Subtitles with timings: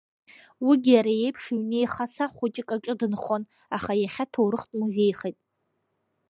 [0.65, 3.43] Уигьы иара еиԥш ҩнеихаса хәыҷык аҿы дынхон,
[3.75, 5.37] аха иахьа ҭоурыхтә музеихеит…